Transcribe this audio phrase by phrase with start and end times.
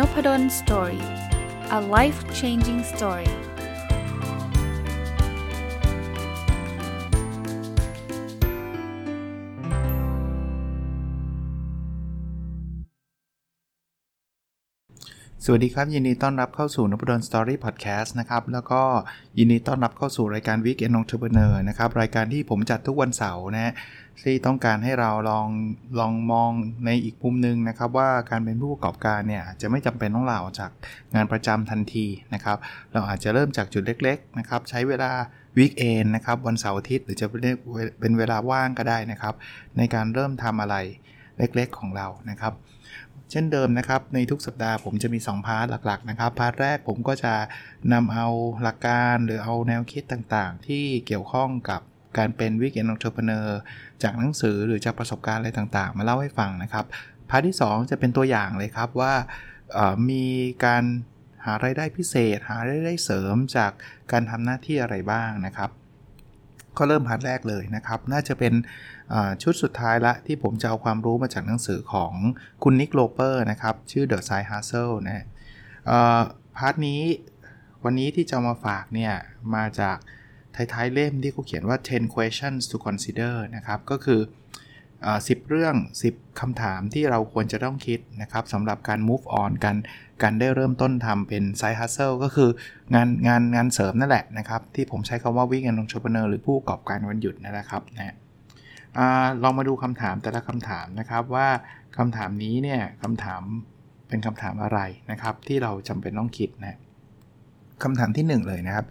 [0.00, 1.04] Nopadol's Story
[1.78, 3.32] a life changing story
[15.44, 18.82] สวัสดีครับ ยินดีต้อนรับเข้าสู่ Nopadol's Story Podcast นะครับ แล้วก็
[19.38, 23.72] ยินดีต้อนรับเข้าสู่รายการ Weekend Entrepreneur นะครับ รายการที่ผมจัดทุกวันเสาร์นะ
[24.22, 25.48] ที่ต้องการให้เราลอง
[26.00, 26.50] ลองมอง
[26.86, 30.70] ในอีกมุมหนึ่งนะครับ ว่าการเป็นผู้ประกอบการเนี่ยจะไม่จำเป็นต้องลาออกจาก
[31.14, 32.56] งานประจำทันทีนะครับ
[32.92, 35.10] เราอาจจะเริ่มจากจุดเล็กๆนะครับ ใช้เวลา
[35.56, 37.26] weekend นะครับวันเสาร์อาทิตย์หรือจะ
[38.00, 39.34] เป็นเวลาว่างก็ได้นะครับ
[39.76, 40.76] ในการเริ่มทำอะไร
[41.38, 42.54] เล็กๆของเรานะครับ
[43.30, 47.34] เช่นเดิมนะครับในทุกสัปดาห์ผมจะมี 2 part หลักๆนะครับ part แรกผมก็จะ
[47.92, 48.26] นำเอา
[48.62, 51.80] หลักการหรือเอาแนวคิดต่างๆ ที่เกี่ยวข้องกับ
[52.18, 53.58] การเป็น weekend entrepreneur
[54.02, 56.84] จากหนังสือหรือจากประสบการณ์อะไรต่างๆ มาเล่าให้ฟังนะครับ
[57.30, 59.14] part ที่ 2 จะเป็นตัวอย่างเลยครับว่า
[60.10, 60.26] มี
[60.64, 60.84] การ
[61.44, 63.72] หารายได้พิเศษ หารายได้เสริมจาก
[64.12, 65.70] การทำหน้าที่อะไรบ้างนะครับ
[66.78, 68.52] ก็เริ่ม part แรกเลยนะครับ น่าจะเป็น
[69.42, 72.12] ชุดสุดท้ายละที่ผมจะเอาความรู้มาจากหนังสือของ
[72.62, 75.24] คุณ Nick Loper นะครับ ชื่อ The Side Hustle นะ
[76.56, 77.02] part นี้
[77.84, 79.14] วันนี้ที่จะมาฝากเนี่ย
[79.54, 79.96] มาจาก
[80.56, 84.20] ท้ายๆเล่มที่เขาเขียนว่า 10 questions to consider นะครับ ก็คือ
[85.28, 85.74] สิบเรื่อง
[86.08, 89.76] 10คำถามที่เราควรจะต้องคิดนะครับสำหรับการ move on กัน
[90.22, 92.50] การได้เริ่มต้นทำเป็น side hustle ก็คือ
[92.94, 98.14] งานงานงานเสริมนั่นแหละนะครับ ที่ผมใช้คำว่า weekend entrepreneur หรือผู้ประกอบการวันหยุดนั่นแหละครับนะ
[99.42, 101.48] ลองมาดูคำถามแต่ละคำถามนะครับว่า
[101.98, 103.42] คำถามนี้เนี่ยคำถาม
[104.08, 104.78] เป็นคำถามอะไร
[105.10, 106.78] นะครับ ที่เราจำเป็นต้องคิดนะ
[107.82, 108.86] คำถามที่ 1 เลยนะครับ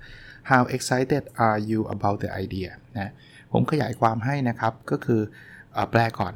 [0.49, 3.11] how excited are you about the idea นะ
[3.53, 5.21] ผมขยายความให้นะครับ ก็คือ
[5.75, 6.33] อแปลก่อน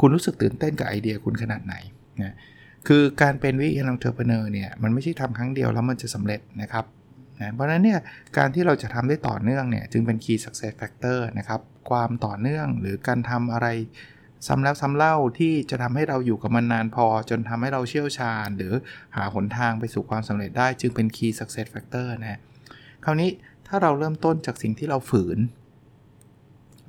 [0.00, 1.74] คุณรู้สึกตื่นเต้นกับไอเดียคุณขนาดไหน
[2.22, 2.34] นะ
[2.88, 6.84] คือการเป็น weekend entrepreneur เนี่ย มันไม่ใช่ทำครั้งเดียวแล้วมันจะสำเร็จนะครับ
[7.40, 8.00] นะเพราะฉะนั้นเนี่ย
[8.36, 11.60] การที่เราจะทำได้ต่อเนื่องเนี่ย จึงเป็น key success factor นะครับ
[11.90, 13.68] ความต่อเนื่องหรือการทำอะไร
[14.46, 18.72] ซ้ำแล้วซ้ำเล่าที่จะทำให้เราอยู่กับมันนานพอ จนทำให้เราเชี่ยวชาญ หรือ
[19.16, 22.40] หาหนทางไปสู่ความสำเร็จได้ จึงเป็น key success factor นะ
[23.04, 23.30] คราวนี้
[23.68, 25.38] ถ้าเราเริ่มต้นจากสิ่งที่เราฝืน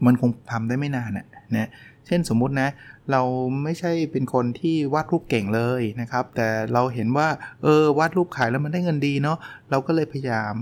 [0.06, 1.69] มันคงทำได้ไม่นานนะนะ
[2.08, 2.69] เช่นสมมุตินะ
[3.12, 3.22] เรา
[3.63, 7.28] ไม่ใช่เป็นคนที่วาดรูปเก่งเลยนะครับ แต่เราเห็นว่า
[7.63, 9.38] เออวาดรูปขายแล้วมันได้เงินดีเนาะ
[9.72, 10.53] เราก็เลยพยายาม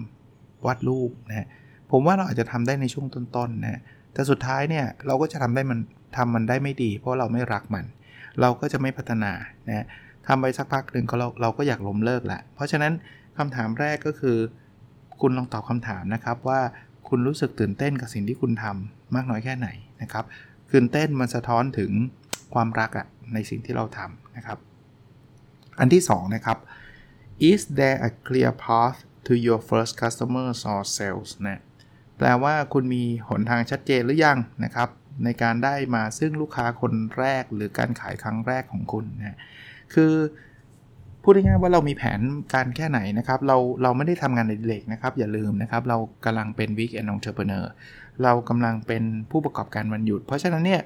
[0.65, 1.47] วาดรูปนะ
[1.91, 3.81] ผมว่าเราอาจจะทำได้ในช่วงต้นๆนะ
[4.13, 5.79] แต่สุดท้ายเนี่ยเราก็จะทำได้มัน
[6.17, 7.85] ทำมันได้ไม่ดี เพราะเราไม่รักมัน
[8.41, 9.31] เราก็จะไม่พัฒนา
[9.69, 9.85] นะ
[10.27, 12.93] ทำไปสักพักหนึ่งเราเราก็อยากล้มเลิกละเพราะฉะนั้น
[13.37, 14.37] คำถามแรกก็คือ
[15.21, 16.61] คุณลองตอบคำถามนะครับว่า
[17.07, 19.69] คุณรู้สึกตื่นเต้นกับสิ่งที่คุณทำมากน้อยแค่ไหน
[20.01, 20.25] นะครับ
[20.71, 21.91] ตื่นเต้นมันสะท้อนถึง
[22.53, 24.57] ความรักอะในสิ่งที่เราทำนะครับ
[25.79, 26.57] อันที่2นะครับ
[27.49, 31.61] is there a clear path to your first customers or sales นะ
[32.17, 34.89] แปลว่าคุณมีหนทางชัดเจนหรือยังนะครับ
[35.23, 39.37] ในการได้มาซึ่งลูกค้าคนแรกหรือการขายครั้งแรกของคุณนะ
[39.93, 40.13] คือ
[41.23, 42.19] พูดง่ายๆว่าเรามีแผน
[42.53, 47.65] การแค่ไหนนะครับ เราเราไม่ได้ทำงานในเด็กนะครับ อย่าลืมนะครับ เรากำลังเป็น week end entrepreneur
[48.23, 50.81] เรากำลังเป็นผู้ประกอบการวันหยุด เพราะฉะนั้นเนี่ย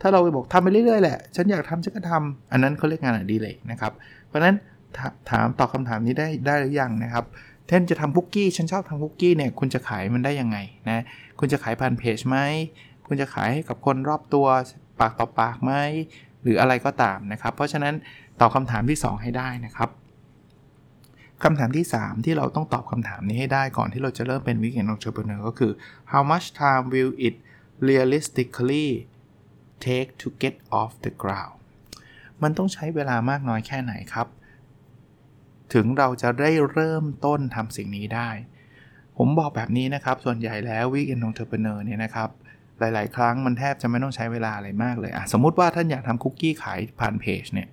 [0.00, 3.92] ถ้าเราไปบอกทำไปเรื่อยๆแหละ ฉันอยากทำฉันก็ทำอันนั้นเขาเรียกงานอดิเรกนะครับ
[4.26, 4.54] เพราะฉะนั้น
[5.30, 7.24] ถามตอบคาถามนี้ได้ได้หรือยังนะครับ
[7.68, 11.02] เช่นจะทำคุกกี้ ฉันชอบทำคุกกี้เนี่ย คุณจะขายมันได้ยังไงนะ
[11.38, 12.36] คุณจะขายผ่านเพจไหม
[13.06, 14.46] คุณจะขายให้กับคนรอบตัว
[15.00, 15.72] ปากต่อปากไหม
[16.42, 17.94] หรืออะไรก็ตามนะครับ เพราะฉะนั้น
[18.40, 19.90] ตอบคำถามที่ 2 ให้ได้นะครับ
[21.42, 25.72] คำถามที่ 3 ที่เราต้องตอบคำถามนี้ให้ได้ก่อนที่เราจะเริ่มเป็น Weekend Entrepreneur ก็คือ
[26.12, 27.34] how much time will it
[27.88, 28.88] realistically
[29.86, 31.56] take to get off the ground
[32.42, 34.26] มันต้องใช้เวลามากน้อยแค่ไหนครับ
[35.74, 38.30] ถึงเราจะได้เริ่มต้นทำสิ่งนี้ได้
[39.18, 42.28] ผมบอกแบบนี้นะครับ ส่วนใหญ่แล้ว Weekend Entrepreneur เนี่ยนะครับ
[42.78, 47.68] หลาย ๆ ครั้งมันแทบจะไม่ต้องใช้เวลาอะไรมากเลยอะสมมุติว่าท่านอยากทำคุกกี้ขายผ่านเพจเนี่ย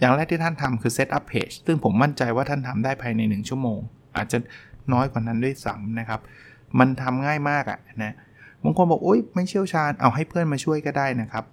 [0.00, 3.78] อย่างแรกที่ท่านทำคือ set up page ซึ่งผมมั่นใจว่าท่านทำได้ภายใน 1 ชั่วโมง
[4.16, 4.38] อาจจะ
[4.92, 6.20] น้อยกว่านั้นด้วยซ้ำนะครับ
[6.78, 8.14] มันทำง่ายมากอะนะ
[8.62, 11.44] บางคนบอกโอ๊ยไม่เชี่ยวชาญเอาให้เพื่อนมาช่วยก็ได้นะครับ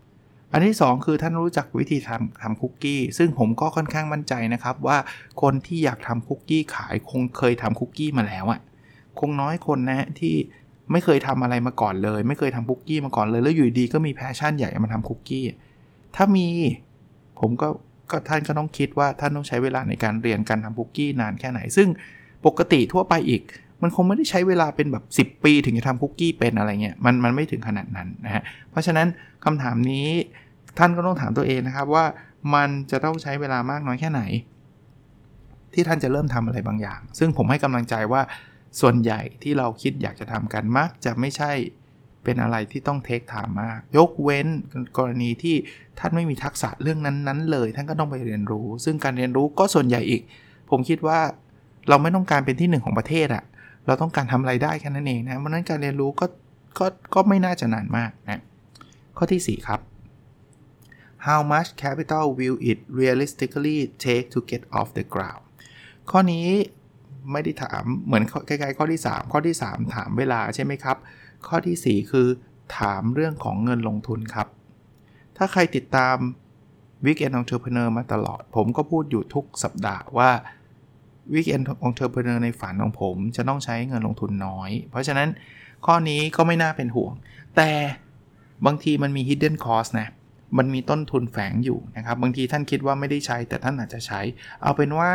[0.53, 4.97] อันที่ 2 คือท่านรู้จักวิธีทำทำคุกกี้ ซึ่งผมก็ค่อนข้างมั่นใจนะครับ ว่า
[5.41, 8.59] คนที่อยากทำคุกกี้ขายคงเคยทำคุกกี้มาแล้วอะ
[9.19, 10.35] คงน้อยคนนะที่
[10.91, 15.43] ไม่เคยทำอะไรมาก่อนเลย ไม่เคยทำคุกกี้มาก่อนเลย แล้วอยู่ดีก็มี passion อยากมาทำคุกกี้
[16.15, 16.47] ถ้ามี
[17.39, 17.67] ผมก็
[18.11, 21.87] ก็ท่านก็ต้องคิดว่าท่านต้องใช้เวลาในการเรียนการทำคุกกี้นานแค่ไหน ซึ่ง
[22.45, 23.41] ปกติทั่วไปอีก
[23.81, 29.07] มันคงไม่ได้ใช้เวลาเป็นแบบ 10 ปีถึงจะทำคุกกี้เป็นอะไรเงี้ยมันมันไม่ถึงขนาดนั้นนะฮะเพราะฉะนั้น
[29.45, 30.07] คำถามนี้
[30.77, 32.05] ท่านก็ต้องถามตัวเองนะครับว่า
[32.55, 34.21] มันจะต้องใช้เวลามากน้อยแค่ไหน
[35.73, 38.21] ที่ท่านจะเริ่มทำอะไรบางอย่าง ซึ่งผมให้กำลังใจว่า
[38.81, 41.51] ส่วนใหญ่ที่เราคิดอยากจะทำกันมักจะไม่ใช่
[42.23, 44.47] เป็นอะไรที่ต้องเทคไทม์มาก ยกเว้น
[44.97, 45.55] กรณีที่
[45.99, 50.21] ท่านไม่มีทักษะเรื่องนั้นๆ เลย ท่านก็ต้องไปเรียนรู้ ซึ่งการเรียนรู้ก็ส่วนใหญ่อีก
[50.69, 51.19] ผมคิดว่า
[51.89, 53.43] เราไม่ต้องการเป็นที่หนึ่งของประเทศอะ
[53.87, 56.25] เราต้องการทำไรายได้แค่นั้นเองนะเพราะนั้นการเรียนรู้ก็
[56.79, 58.41] ก็ก็ไม่น่าจะนานมากนะ
[59.17, 59.79] ข้อที่ 4 ครับ
[61.27, 65.43] how much capital will it realistically take to get off the ground
[66.09, 66.47] ข้อนี้
[67.31, 70.97] ไม่ได้ถามเหมือนใกล้ๆข้อที่ 3 ข้อที่ 3 ถามเวลาใช่ไหมครับ
[71.47, 72.27] ข้อที่ 4 คือ
[72.77, 74.47] ถามเรื่องของเงินลงทุนครับ
[75.37, 76.17] ถ้าใครติดตาม
[77.05, 80.31] Weekend Entrepreneur มาตลอด ผมก็พูดอยู่ทุกสัปดาห์ว่า
[81.33, 85.29] Weekend Entrepreneur ในฝันของผมจะต้องใช้เงินลงทุนน้อย เพราะฉะนั้น
[85.85, 87.13] ข้อนี้ก็ไม่น่าเป็นห่วง
[87.57, 87.71] แต่
[88.65, 90.09] บางทีมันมี hidden cost นะ
[90.57, 94.21] มันมีต้นทุนแฝงอยู่นะครับ บางทีท่านคิดว่าไม่ได้ใช้แต่ท่านอาจจะใช้
[94.61, 95.11] เอาเป็นว่า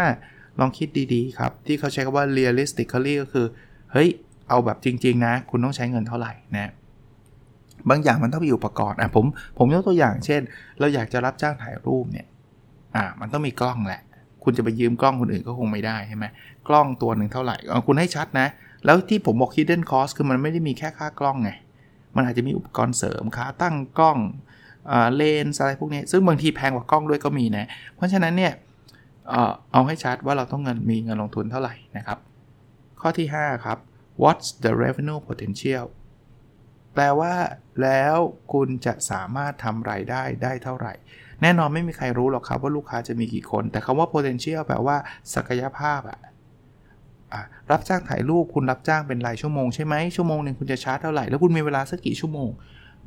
[0.60, 3.46] ลองคิดดีๆครับ ที่เขาใช้คำว่า realistically ก็คือ
[3.92, 4.10] เฮ้ย
[4.48, 6.72] เอาแบบจริง ๆ นะ คุณต้องใช้เงินเท่าไหร่นะ
[7.88, 9.24] บางอย่างมันต้องมีอุปกรณ์อะผม
[9.58, 10.40] ผมยกตัวอย่างเช่น
[10.78, 12.26] เราอยากจะรับจ้างถ่ายรูปเนี่ย
[12.96, 14.02] อ่ามันต้องมีกล้องแหละ
[14.44, 16.24] คุณจะไปยืมกล้องคนอื่นก็คงไม่ได้ใช่ไหม
[16.68, 17.56] กล้องตัวหนึ่งเท่าไหร่
[17.86, 18.46] คุณให้ชัดนะ
[18.84, 21.50] แล้วที่ผมบอก hidden cost คือมันไม่ได้มีแค่ค่ากล้องไง
[22.16, 24.18] มันอาจจะมีอุปกรณ์เสริมขาตั้งกล้อง
[25.16, 27.66] เลนส์อะไรพวกนี้ ซึ่งบางทีแพงกว่ากล้องด้วยก็มีนะ
[27.96, 28.52] เพราะฉะนั้นเนี่ย
[29.72, 32.18] เอาให้ชัดว่าเราต้องเงินมีเงินลงทุนเท่าไหร่นะครับ
[33.00, 33.78] ข้อที่ 5 ครับ
[34.22, 35.86] what's the revenue potential
[36.94, 37.34] แปลว่า
[37.82, 38.16] แล้ว
[38.52, 40.94] คุณจะสามารถทำรายได้ได้เท่าไหร่
[41.42, 44.96] แน่นอนไม่มีใครรู้หรอกครับว่าลูกค้าจะมีกี่คน แต่คำว่า potential แปลว่า
[45.34, 46.20] ศักยภาพอะ
[47.70, 52.48] รับจ้างถ่ายรูปคุณรับจ้างเป็นรายชั่วโมงใช่ไหมชั่วโมงหนึ่งคุณจะชาร์จเท่าไหร่ แล้วคุณมีเวลาสักกี่ชั่วโมง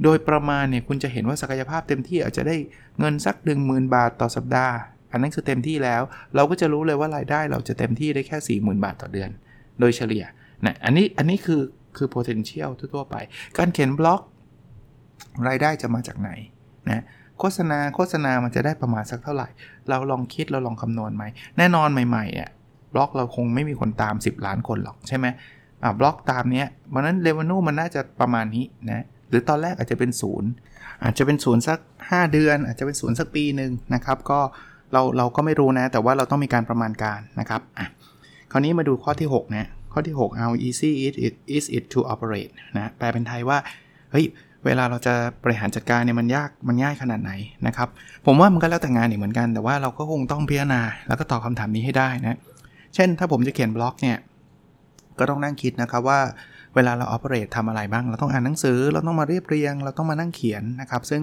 [0.03, 2.55] โดยประมาณเนี่ยคุณจะเห็นว่าศักยภาพเต็มที่อาจจะได้
[2.99, 4.75] เงินสัก 1 0,000 บาทต่อสัปดาห์
[5.11, 6.01] อันนั้นคือเต็มที่แล้ว
[6.35, 9.29] เราก็จะรู้เลยว่ารายได้เราจะเต็มที่ได้แค่ 40,000 บาทต่อเดือน
[9.79, 10.23] โดยเฉลี่ย
[10.65, 11.61] นะอันนี้อันนี้คือ
[11.97, 13.15] คือ potential ทั่วไป
[13.57, 14.21] การเขียนบล็อก
[15.47, 16.31] รายได้จะมาจากไหน
[16.89, 17.03] นะ
[17.39, 19.47] โฆษณาโฆษณามันจะได้ประมาณสักเท่าไหร่
[19.89, 21.23] เราลองคิดเราลองคำนวณไหม
[21.57, 22.49] แน่นอนใหม่ๆอะ
[22.93, 25.25] บล็อกเราคงไม่มีคนตาม 10 ล้านคนหรอกใช่ไหม
[25.83, 30.49] อ่าบล็อกตามเนี้ยเพราะนั้นเรเวนูมันน่าจะประมาณนี้นะหรือตอนแรกอาจจะเป็นศูนย์
[31.03, 31.79] อาจจะเป็นศูนย์สัก
[32.09, 34.39] 5 เดือน อาจจะเป็นศูนย์สักปีหนึ่งนะครับ ก็
[34.93, 37.87] เราเราก็ไม่รู้นะ แต่ว่าเราต้องมีการประมาณการนะครับอะ
[38.51, 41.15] คราวนี้มาดูข้อที่6นะ ข้อที่ 6 how easy it
[41.57, 43.57] is it to operate นะแปลเป็นไทยว่า
[44.11, 44.25] เฮ้ย
[44.65, 45.13] เวลาเราจะ
[45.43, 47.31] บริหารจัดการเนี่ยมันยากมันง่ายขนาดไหน
[47.67, 47.89] นะครับ
[48.25, 52.37] ผมว่ามันก็แล้วแต่งานอีกเหมือนกัน แต่ว่าเราก็คงต้องพิจารณา แล้วก็ตอบคาถามนี้ให้ได้นะ
[52.95, 54.17] เช่นถ้าผมจะเขียนบล็อกเนี่ย
[55.19, 56.19] ก็ต้องนั่งคิดนะครับว่า
[56.75, 61.21] เวลาเรา operate ทำอะไรบ้าง เราต้องอ่านหนังสือ เราต้องมาเรียบเรียง เราต้องมานั่งเขียนนะครับ ซึ่ง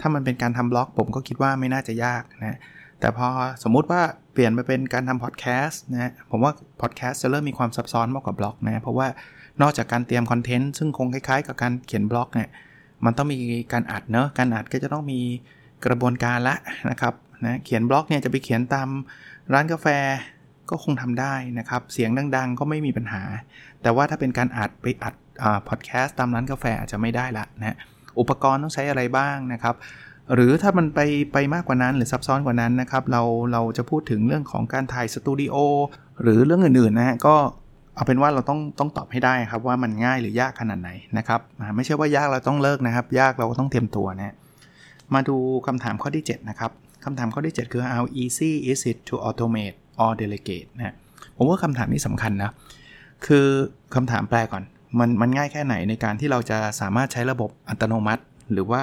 [0.00, 2.58] ถ้ามันเป็นการทำบล็อก ผมก็คิดว่าไม่น่าจะยากนะ
[3.00, 3.28] แต่พอ
[3.62, 4.02] สมมุติว่า
[4.32, 9.06] เปลี่ยนไปเป็นการทำพอดแคสต์นะผมว่าพอดแคสต์จะเริ่มมีความซับซ้อนมากกว่าบล็อกนะ เพราะว่า
[9.62, 12.48] นอกจากการเตรียม content ซึ่งคงคล้ายๆ กับการเขียนบล็อกเนี่ย
[13.04, 13.38] มันต้องมี
[13.72, 15.20] การอัดเนอะการอัดก็จะต้องมี
[15.86, 16.56] กระบวนการละ
[16.90, 17.14] นะครับ
[17.44, 18.88] นะเขียนบล็อกเนี่ยจะไปเขียนตาม
[19.52, 19.86] ร้านกาแฟ
[20.70, 23.22] ก็คงทำได้นะครับ เสียงดัง ๆ ก็ไม่มีปัญหา
[23.82, 25.14] แต่ว่าถ้าเป็นการอัดไปอัด
[25.68, 27.76] พอดแคสต์ตามร้านกาแฟอาจจะไม่ได้ละนะ
[28.20, 29.74] อุปกรณ์ต้องใช้อะไรบ้างนะครับ
[30.34, 31.00] หรือถ้ามันไป
[31.32, 35.56] ไปมากกว่านั้นหรือซับซ้อนกว่านั้นนะครับ เราเราจะพูดถึงเรื่องของการถ่ายสตูดิโอ
[36.22, 37.34] หรือเรื่องอื่นๆนะฮะก็
[37.94, 41.40] เอาเป็นว่าเราต้องต้องตอบให้ได้ครับว่ามันง่ายหรือยากขนาดไหนนะครับ
[41.76, 44.34] ไม่ใช่ว่ายากเราต้องเลิกนะครับ ยากเราก็ต้องเตรียมตัวนะ
[45.14, 46.70] มาดูคำถามข้อที่ 7 นะครับ
[47.04, 50.94] คำถามข้อที่ 7 คือ how easy is it to automate or delegate นะ
[51.36, 52.50] ผมว่าคำถามนี้สำคัญนะ
[53.26, 53.46] คือ
[53.94, 54.62] คำถามแปลก่อน
[54.98, 58.82] มันมันง่ายแค่ไหนในการที่เราจะสามารถใช้ระบบอัตโนมัติ หรือว่า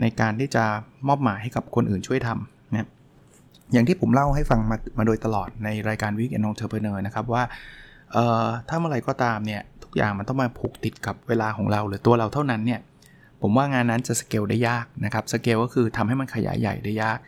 [0.00, 0.64] ในการที่จะ
[1.08, 2.88] มอบหมายให้กับคนอื่นช่วยทำนะ
[3.72, 7.42] อย่างที่ผมเล่าให้ฟังมามาโดยตลอดในรายการ Week and Entrepreneur นะครับว่า
[8.12, 12.80] เอ่อถ้าเมื่อไรก็ตามเนี่ยทุกอย่างมันต้องมาผูกติดกับเวลาของเราหรือตัวเราเท่านั้นเนี่ย
[13.42, 17.18] ผมว่างานนั้นจะสเกลได้ยากนะครับสเกลก็คือทำให้มันขยายใหญ่ได้ยาก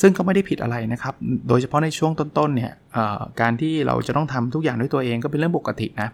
[0.00, 1.14] ซึ่งก็ไม่ได้ผิดอะไรนะครับ
[1.48, 2.72] โดยเฉพาะในช่วงต้นๆเนี่ย
[3.40, 6.08] การที่เราจะต้องทำทุกอย่างด้วยตัวเองก็เป็นเรื่องปกตินะ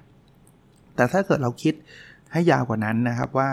[0.96, 1.74] แต่ถ้าเกิดเราคิด
[2.32, 3.48] ให้ยาวกว่านั้นนะครับว่า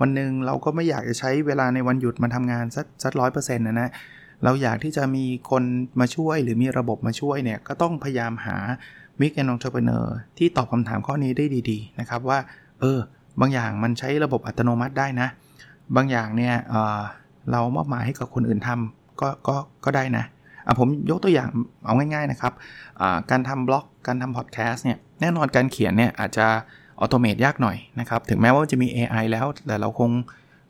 [0.00, 3.90] วันหนึ่งเราก็ไม่อยากจะใช้เวลาในวันหยุดมาทำงานสักสักร้อยเปอร์เซ็นต์นะนะ
[4.44, 5.62] เราอยากที่จะมีคน
[6.00, 8.56] มาช่วยหรือมีระบบมาช่วยเนี่ย ก็ต้องพยายามหา
[9.20, 12.38] weekend entrepreneur ที่ตอบคำถามข้อนี้ได้ดี ๆ นะครับว่า
[12.80, 12.98] เออ
[13.40, 15.28] บางอย่างมันใช้ระบบอัตโนมัติได้นะ
[15.96, 21.48] บางอย่างเนี่ยเเรามอบหมายให้กับคนอื่นทำก็ก็ก็ได้นะะผมยกตัวอย่าง
[21.84, 22.52] เอาง่าย ๆ นะครับ
[23.30, 26.46] การทำบล็อกการทำพอดแคสต์เนี่ยแน่นอนการเขียนเนี่ยอาจจะ
[27.00, 30.10] automate ยากหน่อยนะครับ ถึงแม้ว่าจะมี AI แล้ว แต่เราคง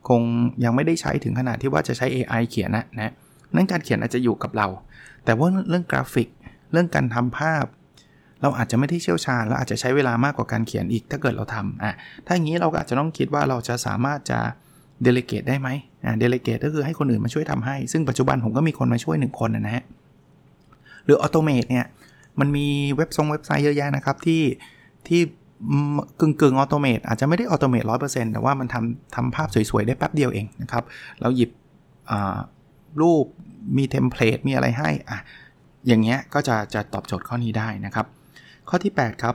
[0.08, 0.20] คง
[0.64, 3.12] ยังไม่ได้ใช้ถึงขนาดที่ว่าจะใช้ AI เขียนนะนะ
[3.54, 4.66] นั่นการเขียนอาจจะอยู่กับเรา
[5.24, 6.28] แต่ว่าเรื่องกราฟิก
[6.72, 7.64] เรื่องการทำภาพ
[8.42, 11.92] เราอาจจะไม่ได้เชี่ยวชาญแล้วอาจจะใช้เวลามากกว่าการเขียนอีกถ้าเกิดเราทำอะ
[12.26, 14.38] ถ้าอย่างนี้เราก็อาจจะต้องคิดว่าเราจะสามารถจะ
[15.02, 15.68] delegate ได้ไหม
[16.04, 19.84] อ่า delegate ก็คือให้คนอื่นมาช่วยทำให้ ซึ่งปัจจุบันผมก็มีคนมาช่วย 1 คนนะฮะ
[21.04, 21.86] หรือ automate เนี่ย
[22.40, 24.42] มันมีเว็บทรงเว็บไซต์เยอะแยะนะครับที่
[25.08, 25.20] ที่
[26.20, 30.84] กึ่งกึ่ง automate อาจจะไม่ได้ automate ร้อยเปอร์เซ็นต์แต่ว่ามันทำทำภาพสวย ๆ ได้แป๊บเดียวเองนะครับ
[31.20, 31.50] เราหยิบ
[33.00, 33.24] รูป
[33.76, 35.18] มีเทมเพลตมีอะไรให้อะ
[35.86, 38.06] อย่างเงี้ยก็จะจะตอบโจทย์ข้อนี้ได้นะครับ
[38.68, 39.34] ข้อที่ 8 ครับ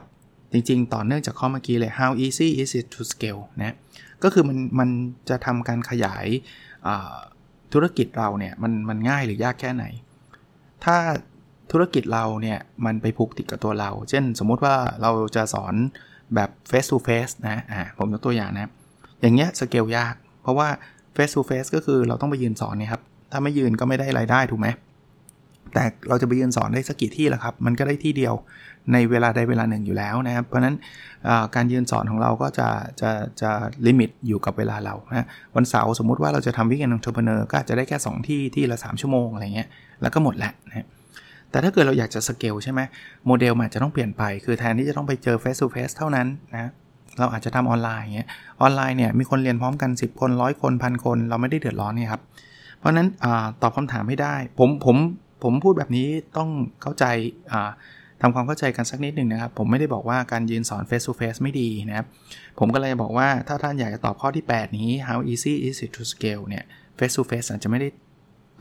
[0.52, 3.76] จริง ๆ ต่อเนื่องจากข้อเมื่อกี้เลย how easy is it to scale นะ
[4.22, 4.88] ก็คือมันมัน
[5.28, 6.26] จะทำการขยาย
[7.72, 9.84] ธุรกิจเราเนี่ยมันมันง่ายหรือยากแค่ไหน
[10.84, 10.96] ถ้า
[11.72, 15.74] ธุรกิจเราเนี่ยมันไปผูกติดกับตัวเรา เช่นสมมุติว่าเราจะสอน
[16.34, 18.70] แบบ face to face นะอ่าผมยกตัวอย่างนะ
[19.20, 20.68] อย่างเงี้ยสเกลยาก เพราะว่า
[21.16, 23.02] face to face ก็คือเราต้องไปยืนสอนเนี่ยครับ
[23.32, 24.68] ถ้าไม่ยืนก็ไม่ได้รายได้ถูกไหม
[25.74, 28.34] แต่เราจะไปยืนสอนได้สักกี่ที่ล่ะครับ มันก็ได้ที่เดียว
[28.92, 30.76] ในเวลาใดเวลาหนึ่งอยู่แล้วนะครับ เพราะนั้น
[31.54, 32.68] การยืนสอนของเราก็จะ
[33.00, 33.50] จะจะ
[33.86, 39.68] limit อยู่กับเวลาเรานะวันเสาร์สมมุติว่าเราจะทำ weekend entrepreneur ก็อาจจะได้แค่ 2 ที่ที่ละ 3 ชั่วโมงอะไรเงี้ย
[40.02, 40.86] แล้วก็หมดแล้วนะ
[41.56, 42.80] แต่ถ้าเกิดเราอยากจะสเกลใช่ไหม
[43.26, 46.70] โมเดลมันจะต้องเปลี่ยนไป คือแทนที่จะต้องไปเจอ face to face เท่านั้นนะ
[47.18, 48.28] เราอาจจะทำออนไลน์เงี้ย
[48.60, 52.22] ออนไลน์เนี่ยมีคนเรียนพร้อมกัน 10 คนร้อยคนพันคน เราไม่ได้เดือดร้อนเนี่ยครับ
[52.78, 53.26] เพราะนั้นอ
[53.62, 54.96] ตอบคำถามไม่ได้ ผมผม
[55.42, 56.48] ผมพูดแบบนี้ต้อง
[56.82, 57.04] เข้าใจ
[58.22, 62.06] ทำความเข้าใจกันสักนิดหนึ่งนะครับ ผมไม่ได้บอกว่าการยืนสอน face to face ไม่ดีนะครับ
[62.58, 66.64] ผมก็เลยบอกว่าถ้าท่านอยากจะตอบข้อที่ 8 นี้ how easy is it to scale เนี่ย
[66.98, 67.88] face to face อาจจะไม่ได้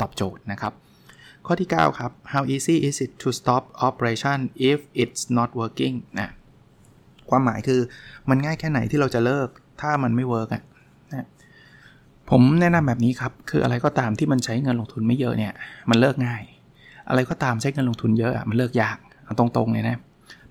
[0.02, 0.74] ตอบโจทย์นะครับ
[1.48, 4.40] ข้อที่ 9 ครับ how easy is it to stop operation
[4.72, 6.30] if it's not working นะ
[7.30, 7.80] ความหมายคือ
[8.30, 9.48] มันง่ายแค่ไหนที่เราจะเลิก
[9.82, 10.64] ถ้ามันไม่ work อะ
[11.14, 11.28] นะ
[12.30, 15.54] ผมแนะนำแบบนี้ครับ คืออะไรก็ตามที่มันใช้เงินลงทุนไม่เยอะเนี่ย
[15.90, 16.42] มันเลิกง่าย
[17.10, 19.98] อะไรก็ตามใช้เงินลงทุนเยอะอะมันเลิกยากเอาตรงๆเลยนะ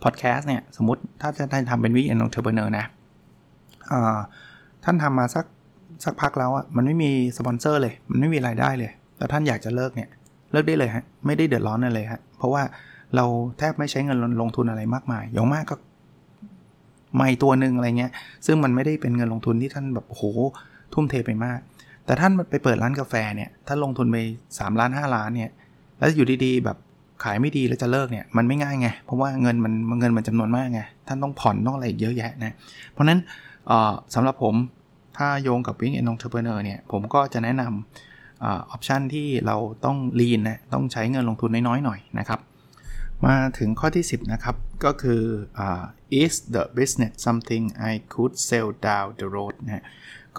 [0.02, 2.84] พอดแคสต์เนี่ย สมมติถ้าจะได้ทำเป็น weekend entrepreneur นะ
[4.84, 5.44] ท่านทำมาสัก
[6.04, 10.10] สักพักแล้วอะมันไม่มีสปอนเซอร์เลย มันไม่มีรายได้เลย แล้วท่านอยากจะเลิกเนี่ย
[10.54, 12.62] เลิกได้เลยฮะไม่ได้เดือดร้อนอะไรเลยฮะเพราะว่า
[13.16, 13.25] เรา
[13.58, 15.76] แทบไม่ใช้เงินลงทุนอะไรมากมายอย่างมากก็
[17.16, 18.12] ไมค์ตัวหนึ่งอะไรเงี้ย
[18.46, 20.23] ซึ่งมันไม่ได้เป็นเงินลงทุนที่ท่านแบบโห
[20.94, 21.58] ทุ่มเทไปมาก
[22.06, 24.16] แต่ท่านไปเปิดร้านกาแฟเนี่ยท่านลงทุนไป
[24.49, 25.50] 3ล้าน5ล้านเนี่ย
[25.99, 26.76] แล้วอยู่ดีๆแบบ
[27.25, 32.52] ขายไม่ดีแล้วจะเลิกเนี่ยมันไม่ง่ายไงเพราะว่าเงินมันเงินมันจำนวนมากไงท่านต้องผ่อนต้องอะไรเยอะแยะนะ
[32.90, 33.18] เพราะนั้น
[34.14, 34.54] สำหรับผม
[35.16, 42.41] ถ้าโยงกับ weekend entrepreneur เนี่ยผมก็จะแนะนำ ออปชันที่เราต้องลีนนะต้องใช้เงินลงทุนน้อยๆหน่อยนะครับ
[43.26, 45.23] มาถึงข้อที่ 10 นะครับ ก็คือ
[46.23, 49.85] is the business something I could sell down the road นะ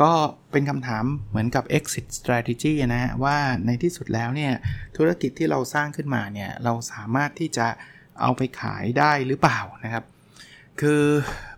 [0.02, 0.12] ก็
[0.52, 4.54] เป็นคำถามเหมือนกับ exit strategy นะฮะว่าในที่สุดแล้วเนี่ย
[4.98, 7.68] ธุรกิจที่เราสร้างขึ้นมาเนี่ย เราสามารถที่จะ
[8.22, 10.06] เอาไปขายได้หรือเปล่านะครับ
[10.82, 11.04] คือ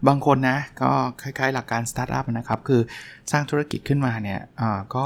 [0.07, 0.91] บางคนนะ ก็
[1.21, 2.81] คล้ายๆหลักการสตาร์ทอัพนะครับ คือ
[3.31, 4.39] สร้างธุรกิจขึ้นมาเนี่ย
[4.95, 5.05] ก็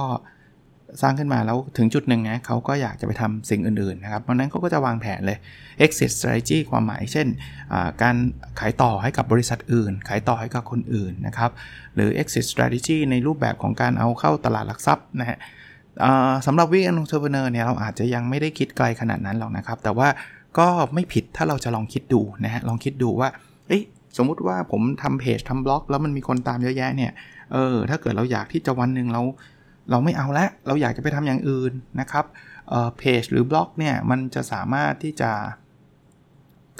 [1.01, 5.37] สร้างขึ้นมาแล้วถึงจุดหนึ่งนะเขาก็อยากจะไปทำสิ่งอื่นๆนะครับเพราะนั้นเขาก็จะวางแผนเลย
[5.85, 7.27] exit strategy ความหมายเช่น
[8.01, 8.15] การ
[8.59, 11.51] ขายต่อให้กับบริษัทอื่น ขายต่อให้กับคนอื่นนะครับ
[11.95, 15.37] หรือ exit strategy ในรูปแบบของการเอาเข้าตลาดหลักทรัพย์นะฮะ
[16.45, 20.07] สำหรับ weekend entrepreneur เนี่ยเราอาจจะยังไม่ได้คิดไกลขนาดนั้นหรอกนะครับ แต่ว่า
[20.57, 23.29] ก็ไม่ผิดถ้าเราจะลองคิดดูนะฮะลองคิดดูว่า
[24.17, 27.11] สมมุติว่าผมทำเพจทำบล็อก แล้วมันมีคนตามเยอะแยะเนี่ย
[27.53, 29.21] เออถ้าเกิดเราอยากที่จะวันหนึ่งเรา
[29.89, 32.25] เราไม่เอาแล้วเราอยากจะไปทำอย่างอื่นนะครับ
[32.97, 35.31] เพจหรือบล็อกเนี่ยมันจะสามารถที่จะ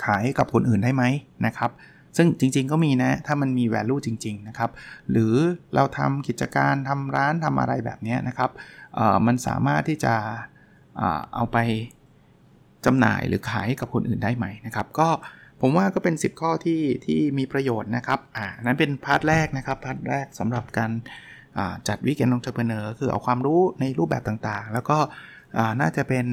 [0.03, 1.03] ขายกับคนอื่นได้ไหม
[1.45, 1.71] นะครับ
[2.17, 4.71] ซึ่งจริงๆก็มีนะ ถ้ามันมี value จริง ๆ นะครับ
[5.11, 5.33] หรือ
[5.75, 8.51] เราทำกิจการทำร้านทำอะไรแบบนี้นะครับ
[9.25, 10.13] มันสามารถที่จะ
[11.35, 11.57] เอาไป
[12.85, 15.09] จำหน่ายหรือขายกับคนอื่นได้ไหมนะครับ ก็
[15.61, 20.91] ผมว่าก็เป็น 10 ข้อที่ที่มีประโยชน์นะครับ อ่านั้นเป็น part แรกนะครับ part แรกสำหรับการ
[21.87, 24.97] จัด weekend entrepreneur คือเอาความรู้ในรูปแบบต่างๆ แล้วก็
[25.81, 26.25] น่าจะเป็น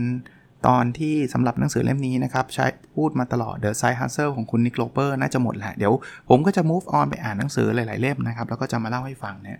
[0.68, 5.92] ตอนที่สำหรับหนังสือเล่มนี้นะครับ ใช้พูดมาตลอด The Side Hustle ของคุณ Nick Loper น่าจะหมดแหละ เดี๋ยว
[6.28, 9.58] ผมก็จะ move on ไปอ่านหนังสือหลาย ๆ เล่มนะครับ แล้วก็จะมาเล่าให้ฟังเนี่ย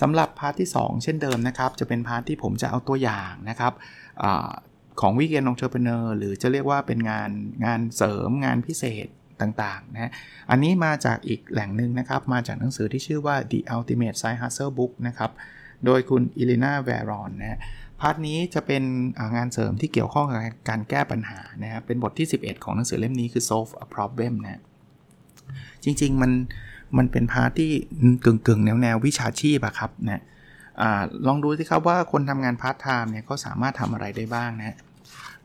[0.00, 3.72] สำหรับ part ที่ 2 เช่นเดิมนะครับ จะเป็น part ที่ผมจะเอาตัวอย่างนะครับ
[4.22, 4.24] อ
[5.00, 7.30] ของ weekend entrepreneur หรือจะเรียกว่าเป็นงาน
[7.64, 9.06] งานเสริมงานพิเศษ
[9.40, 10.10] ต่างๆนะ
[10.50, 15.30] อันนี้มาจากอีกแหล่งหนึ่งนะครับ มาจากหนังสือที่ชื่อว่า The Ultimate Side Hustle Book นะครับ
[15.84, 17.60] โดยคุณ Elana Varon นะ
[18.00, 18.82] part นี้จะเป็น
[19.36, 24.60] งานเสริมที่เกี่ยวข้องกับการแก้ปัญหานะครับ เป็นบทที่ 11 ของหนังสือเล่มนี้คือ solve a problem นะ
[25.84, 26.32] จริงๆ มัน
[26.98, 27.72] มันเป็น part ที่
[28.24, 30.22] กึ่งๆ แนวแนววิชาชีพอะครับนะ
[30.80, 30.84] อะ
[31.26, 34.76] ลองดูสิครับว่าคนทำงานพาร์ทไทม์เนี่ยเขาสามารถทำอะไรได้บ้างนะ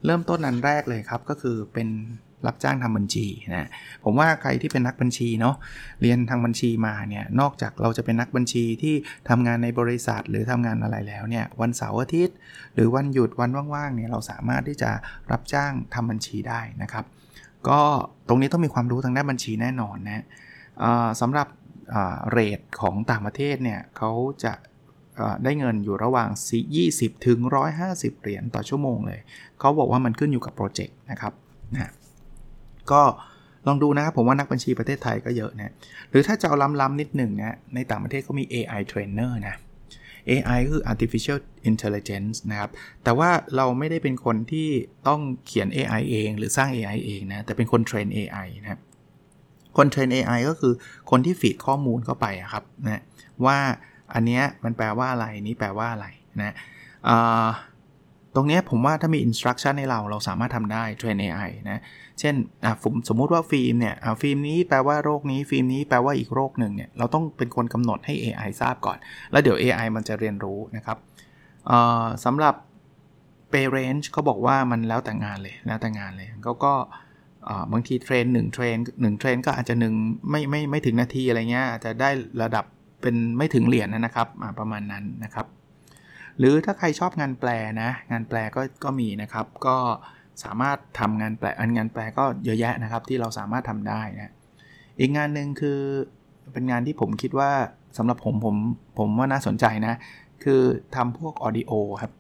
[0.06, 1.88] เริ่มต้นอันแรกเลยครับก็คือเป็น
[2.48, 3.68] รับจ้างทำบัญชีนะ
[4.04, 5.56] ผมว่าใครที่เป็นนักบัญชีเนาะ
[6.02, 8.96] เรียนทางบัญชีมาเนี่ยนอกจากเราจะเป็นนักบัญชีที่
[9.30, 12.36] ทำงานในบริษัทหรือทำงานอะไรแล้วเนี่ยวันเสาร์อาทิตย์
[12.74, 14.92] หรือวันหยุดวันว่างๆเนี่ยเราสามารถที่จะ
[15.32, 17.06] รับจ้างทำบัญชีได้นะครับ
[17.70, 17.82] ก็
[18.28, 20.24] ตรงนี้ต้องมีความรู้ทางด้านบัญชีแน่นอนนะ
[21.22, 21.48] สำหรับ
[22.32, 24.12] เรทของต่างประเทศเนี่ยเขา
[24.44, 24.54] จะ
[25.44, 26.30] ได้เงินอยู่ระหว่าง
[26.78, 27.40] 20 ถึง
[27.82, 29.20] 150 เหรียญต่อชั่วโมงเลย
[29.60, 31.34] เขาบอกว่ามันขึ้นอยู่กับโปรเจกต์นะครับ
[31.76, 31.92] นะ
[32.94, 33.04] ก็
[33.68, 35.74] ลองดูนะครับผมว่านักบัญชีประเทศไทยก็เยอะนะ
[36.10, 39.56] หรือถ้าจะเอาล้ำๆนิดหนึ่งนะในต่างประเทศเขามี AI trainer นะ
[40.30, 42.70] AI คือ artificial intelligence นะครับ
[43.04, 44.70] แต่ว่าเราไม่ได้เป็นคนที่
[45.08, 48.80] ต้องเขียน AI เอง หรือสร้าง AI เองนะ แต่เป็นคนเทรน AI นะ
[49.78, 50.74] คน train AI ก็คือ
[51.12, 53.02] คนที่ feed ข้อมูลเข้าไปครับนะ
[53.46, 53.58] ว่า
[54.14, 56.08] อันนี้มันแปลว่าอะไรนี้แปลว่าอะไร
[56.42, 56.54] นะ
[58.36, 61.80] ตรงนี้ผมว่าถ้ามี instruction ให้เราเราสามารถทำได้เทรน AI นะ
[62.20, 62.36] เช่น
[63.10, 68.98] สมมุติว่าฟิล์มเนี่ยฟิล์มนี้แปลว่าโรคนี้ฟิล์มนี้แปลว่าอีกโรคหนึ่งเนี่ยเราต้องเป็นคนกำหนดให้ AI ทราบก่อน
[69.32, 70.98] แล้วเดี๋ยว AI มันจะเรียนรู้นะครับ
[72.26, 72.56] สำหรับ
[73.52, 76.74] pay range เขาบอกว่ามันแล้วแต่งานเลยแล้วแต่งานเลยเขาก็
[77.72, 79.94] บางทีเทรนหนึ่งเทรนหนึ่งเทรนก็อาจจะหนึ่ง
[80.30, 82.10] ไม่ไม่ไม่ถึงนาทีอะไรเงี้ยอาจจะได้
[82.42, 82.66] ระดับ
[83.02, 84.28] เป็นไม่ถึงเหรียญนนะครับ
[84.60, 85.46] ประมาณนั้นนะครับ
[86.40, 87.50] หรือถ้าใครชอบงานแปล
[87.82, 89.78] นะ งานแปลก็ก็มีนะครับ ก็
[90.44, 94.34] สามารถทำงานแปลอันงานแปลก็เยอะแยะนะครับ ที่เราสามารถทำได้นะ
[95.00, 95.80] อีกงานหนึ่งคือ
[96.54, 97.52] เป็นงานที่ผมคิดว่า
[97.98, 98.56] สำหรับผมผม
[98.98, 99.94] ผมว่าน่าสนใจนะ
[100.44, 100.62] คือ
[100.96, 102.12] ทำพวกออดิโอครับ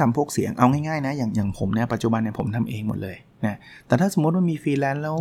[0.00, 5.16] ทำพวกเสียงเอาง่ายๆนะอย่างอย่างผมเนี่ยปัจจุบันเนี่ยผมทำเองหมดเลยนะแต่ถ้าสมมติว่ามีฟรีแลนซ์แล้ว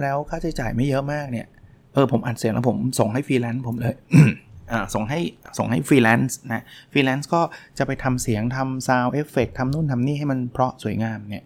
[0.00, 1.46] แล้วค่าใช้จ่ายไม่เยอะมากเนี่ย
[1.94, 3.94] เออผมอัดเสียงแล้วผมส่งให้ฟรีแลนซ์ผมเลย
[4.94, 5.20] ส่งให้
[5.58, 7.40] ส่งให้ฟรีแลนซ์นะฟรีแลนซ์ก็
[7.78, 11.44] จะไปทำเสียงทำ sound effect ทำนู่นทำนี่ให้มันเพราะสวยงามเนี่ย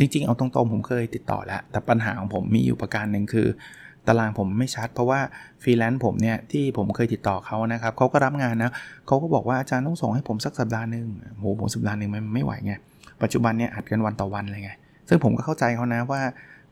[0.00, 3.46] จริงๆ เอาตรงๆ ผมเคยติดต่อแล้ว แต่ปัญหาของผมมีอยู่ประการหนึ่งคือ
[4.08, 5.20] ตารางผมไม่ชัด เพราะว่า
[5.62, 8.72] ฟรีแลนซ์ผมเนี่ย ที่ผมเคยติดต่อเขานะครับเขาก็รับงานนะ
[9.06, 11.06] เขาก็บอกว่าอาจารย์ต้องส่งให้ผมสักสัปดาห์หนึ่ง
[11.38, 12.72] โหผมสัปดาห์หนึ่งมันไม่ไหวไง
[13.22, 14.72] ปัจจุบันเนี่ยอัดกันวันต่อวันเลยไง
[15.08, 16.20] ซึ่งผมก็เข้าใจเขานะว่า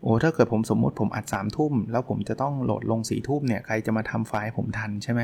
[0.02, 5.20] โอ้ถ้าเกิดผมสมมติผมอัด3ามทุ่มแล้วผมจะต้องโหลดลง4ี่ทุ่มเนี่ยใครจะมาทำไฟล์ผมทันใช่ไหม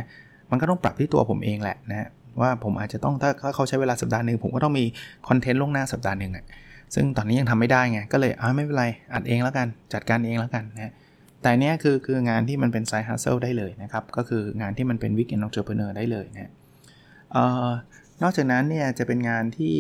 [0.51, 2.09] มันก็ต้องปรับที่ตัวผมเองแหละนะ
[2.41, 4.85] ว่าผมอาจจะต้องถ้าเขาใช้เวลาสัปดาห์หนึ่งผมก็ต้องมี
[5.29, 6.45] คอนเทนต์ล่วงหน้าสัปดาห์หนึ่งอะ
[6.95, 8.85] ซึ่งตอนนี้ยังทำไม่ได้ไงก็เลยอ่าไม่เป็นไร
[9.15, 10.93] อัดเองแล้วกันจัดการเองแล้วกันนะ
[11.43, 16.53] แต่เนี้ยคือคืองานที่มันเป็น side hustle ได้เลยนะครับก็คืองานที่มันเป็น weekend entrepreneur ได้เลยนะ
[18.23, 19.75] นอกจากนั้นเนี่ยจะเป็นงานที่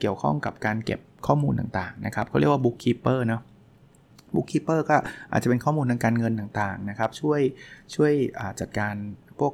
[0.00, 3.42] เกี่ยวข้องกับการเก็บข้อมูลต่างๆนะครับเขาเรียกว่าบุ๊กคีเปอร์เนาะ
[4.34, 4.96] bookkeeper ก็
[5.32, 7.40] อาจจะเป็นข้อมูลทางการเงินต่างๆนะครับช่วย
[7.94, 8.12] ช่วย
[8.60, 8.94] จัดการ
[9.38, 9.52] พวก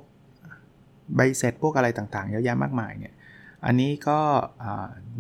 [1.15, 3.15] ใบเสร็จพวกอะไรต่างๆ เยอะแยะมากมายเนี่ย
[3.67, 4.19] อันนี้ก็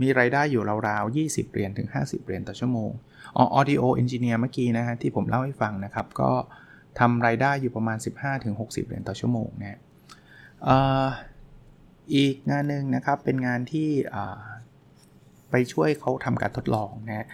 [0.01, 2.91] มีรายได้อยู่ราวๆ 20 เหรียญถึง 50 เหรียญต่อชั่วโมง
[3.37, 6.31] อ๋อ audio engineer เมื่อกี้นะฮะที่ผมเล่าให้ฟังนะครับ ก็
[6.99, 7.99] ทำรายได้อยู่ประมาณ
[8.43, 9.81] 15-60เหรียญต่อชั่วโมงนะ
[12.15, 13.89] อีกงานหนึ่งนะครับเป็นงานที่
[15.51, 17.27] ไปช่วยเขาทำการทดลองนะ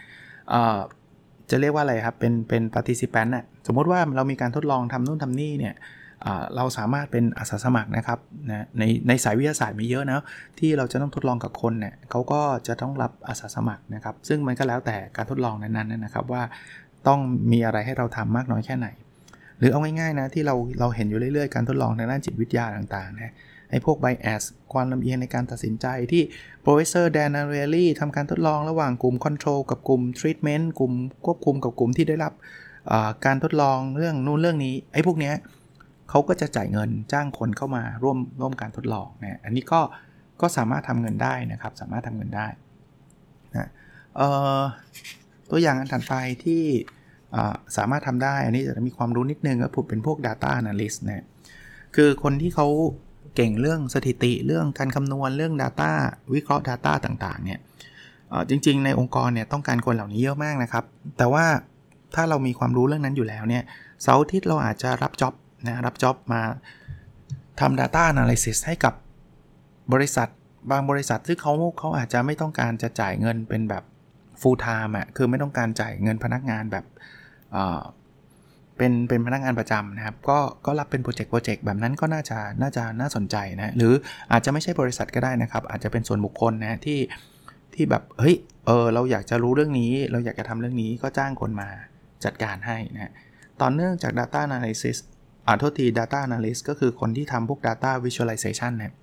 [1.52, 5.74] จะเรียกว่าอะไรครับ เป็นเป็น participant น่ะสมมติว่าเรามีการทดลองทำนู่นทำนี่เนี่ย
[6.56, 8.18] เราสามารถเป็นอาสาสมัครนะครับ
[8.50, 10.22] นะในในสายวิทยาศาสตร์มีเยอะนะ
[10.58, 16.42] ที่เราจะต้องทดลองกับคนเนี่ยเขาก็จะต้องรับอาสาสมัครนะครับ ซึ่งมันก็แล้วแต่การทดลองนั้นๆนะครับว่า
[17.08, 17.20] ต้อง
[17.52, 18.88] มีอะไรให้เราทำมากน้อยแค่ไหน
[19.58, 23.34] หรือเอาง่ายๆนะที่เราเราเห็นอยู่เรื่อยๆ การทดลองในด้านจิตวิทยาต่างๆนะ
[23.72, 26.22] ไอ้พวก bias ความลำเอียงในการตัดสินใจที่
[26.64, 30.92] professor Dan a r i e l i ทำการทดลองระหว่างกลุ่ม control กับกลุ่ม treatment กลุ่ม
[31.24, 32.32] ควบคุมกับกลุ่มที่ได้รับ
[33.26, 35.34] การทดลองเรื่องนู่นเรื่องนี้ ไอ้พวกเนี้ย
[36.10, 39.80] เขาก็จะจ่ายเงินจ้างคนเข้ามาร่วมร่วมการทดลองนะอันนี้ก็
[40.40, 42.46] ก็สามารถทำเงินได้นะครับ สามารถทำเงินได้
[43.54, 43.68] นะ
[45.50, 46.62] ตัวอย่างอันถัดไปที่
[47.76, 51.24] สามารถทำได้ อันนี้จะมีความรู้นิดนึงก็ผมเป็นพวก Data Analyst นะ
[51.96, 52.68] คือคนที่เขา
[53.36, 55.90] เก่งเรื่องสถิติเรื่องการคำนวณเรื่อง Data
[56.34, 57.58] วิเคราะห์ Data ต่างๆเนี่ย
[58.48, 60.84] จริง ๆ ในองค์กรเนี่ยต้องการคนเหล่านี้เยอะมากนะครับ
[61.18, 61.44] แต่ว่า
[62.14, 63.62] ถ้าเรามีความรู้เรื่องนั้นอยู่แล้วเนี่ย
[64.02, 65.34] เสาร์อาทิตย์เราอาจจะรับจ็อบ
[65.66, 66.42] นะรับจ็อบมา
[67.60, 68.94] ทำ Data Analysis ให้กับ
[69.92, 70.28] บริษัท
[70.70, 73.84] บางบริษัทซึ่งเขาเขาอาจจะไม่ต้องการจะจ่ายเงินเป็นแบบ
[74.40, 76.84] full time อะคือไม่ต้องการจ่ายเงินพนักงานแบบ
[78.82, 83.92] เป็นเป็นพนักงานประจำนะครับ ก็ก็รับเป็นโปรเจกต์โปรเจกต์แบบนั้นก็น่าจะน่าจะน่าสนใจนะหรือ
[84.32, 86.98] อาจจะไม่ใช่บริษัทก็ได้นะครับ อาจจะเป็นส่วนบุคคลนะที่
[87.74, 91.68] ที่แบบเฮ้ยเออเราอยากจะรู้เรื่องนี้ เราอยากจะทำเรื่องนี้ก็จ้างคนมา
[92.24, 93.12] จัดการให้นะ
[93.60, 94.96] ตอนเนื่องจาก Data Analysis
[95.46, 98.94] อ่าโทษที Data Analyst ก็คือคนที่ทำพวก Data Visualization นะ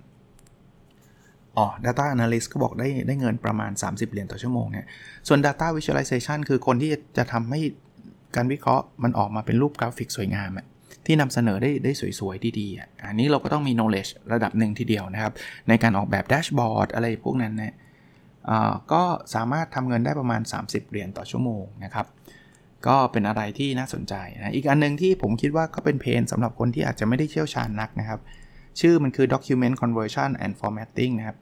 [1.56, 4.86] อ๋อ Data Analyst ก็บอกได้ได้เงินประมาณ 30 เหรียญต่อชั่วโมงเนี่ย
[5.28, 7.60] ส่วน Data Visualization คือคนที่จะทำให้
[8.36, 10.50] การวิเคราะห์มันออกมาเป็นรูปกราฟิกสวยงาม
[11.06, 15.32] ที่นำเสนอได้ได้สวยๆ ดีๆ อันนี้เราก็ต้องมี knowledge ระดับหนึ่งทีเดียวนะครับ
[15.68, 17.74] ในการออกแบบแดชบอร์ดอะไรพวกนั้นนะ
[18.92, 19.02] ก็
[19.34, 22.06] สามารถทำเงินได้ประมาณ 30 เหรียญต่อชั่วโมงนะครับ
[22.86, 28.20] ก็เป็นอะไรที่น่าสนใจนะอีกอันนึงที่ผมคิดว่าก็เป็นเพนสำหรับคนที่อาจจะไม่ได้เชี่ยวชาญนักนะครับ
[28.80, 31.36] ชื่อมันคือ document conversion and formatting นะครับ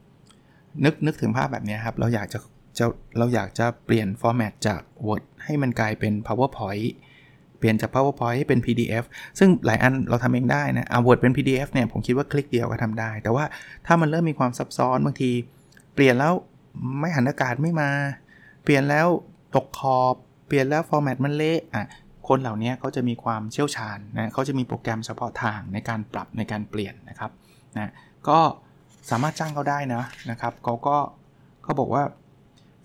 [0.85, 2.39] นึกนึกถึงภาพแบบนี้ครับ เราอยากจะ
[2.79, 2.85] จะ
[3.17, 6.87] เราอยากจะเปลี่ยน format จาก Word ให้มันกลายเป็น PowerPoint
[7.57, 9.03] เปลี่ยนจาก PowerPoint ให้เป็น PDF
[9.39, 13.45] ซึ่งหลายอันเราทำเองได้นะเอา Word เป็น PDF เนี่ยผมคิดว่าคลิกเดียวก็ทำได้ แต่ว่า
[13.85, 15.31] ถ้ามันเริ่มมีความซับซ้อนบางที
[15.93, 16.33] เปลี่ยนแล้ว
[16.99, 17.91] ไม้หันอากาศไม่มา
[18.63, 19.07] เปลี่ยนแล้ว
[19.55, 20.13] ตกขอบ
[20.47, 21.85] เปลี่ยนแล้ว format มันเละอะ
[22.27, 27.31] คนเหล่านี้เขาจะมีความเชี่ยวชาญนะเขาจะมีโปรแกรมเฉพาะทางในการปรับในการเปลี่ยนนะครับ
[27.77, 27.91] นะ
[28.27, 28.39] ก็
[29.09, 30.97] สามารถจ้างเขาได้นะนะครับเขาก็
[31.63, 32.03] เขาบอกว่า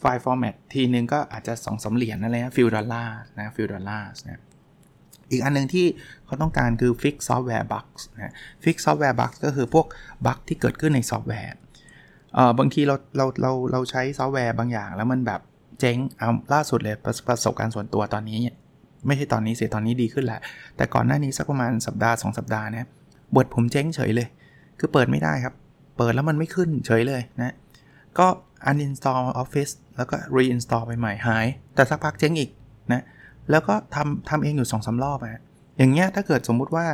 [0.04, 4.40] fix format ทีนึงก็อาจจะ2อสเหรียญนั่นแหละ few dollar นะ few dollar นะ
[5.30, 5.86] อีกอันนึงที่
[6.26, 8.32] เขาต้องการคือ Fix Software Bugs นะ
[8.64, 9.86] Fix Software Bugs ก็คือพวก
[10.26, 11.54] bug ที่เกิดขึ้นในซอฟต์แวร์
[12.34, 15.40] เออบางทีเราเราเราเราใช้ซอฟต์แวร์บางอย่าง แล้วมันแบบ
[15.80, 18.38] เจ๊งเอาล่าสุดเลยประประสบการณ์ส่วนตัวตอนนี้
[19.06, 20.40] ไม่ใช่ตอนนี้เสียตอนนี้ดีขึ้นแหละ
[20.76, 22.86] แต่ก่อนหน้านี้สักประมาณสัปดาห์ 2 สัปดาห์เนี่ย
[23.36, 24.28] Word ผมเจ๊งเฉยเลย
[24.78, 25.54] คือเปิดไม่ได้ครับ
[25.96, 27.54] เปิดแล้วมันไม่ขึ้นเฉยเลยนะ
[28.18, 28.26] ก็
[28.70, 32.50] uninstall Office แล้วก็ reinstall ไปใหม่หาย แต่สักพักเจ๊งอีก
[32.92, 33.04] นะ
[33.50, 35.42] แล้วก็ทำทำเองอยู่2อสารอบอะ
[35.78, 36.86] อย่างเงี้ยถ้าเกิดสมมุติว่า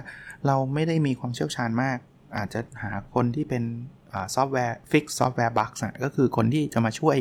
[0.46, 1.98] เราไม่ได้มีความเชี่ยวชาญมาก
[2.36, 3.62] อาจจะหาคนที่เป็น
[4.34, 5.72] software fix software bug
[6.04, 7.16] ก็คือคนที่จะมาช่วย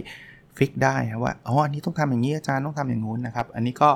[0.58, 3.89] fix ได้ว่าอ๋ออันนี้ต้องทำอย่างนี้อาจารย์ต้องทำอย่างงู้นนะครับ อันนี้ก็